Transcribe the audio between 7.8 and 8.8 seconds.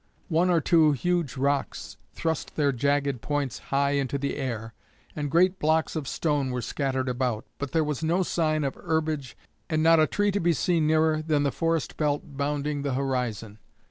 was no sign of